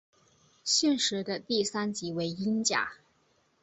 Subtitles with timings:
[0.63, 2.93] 现时的第三级为英甲。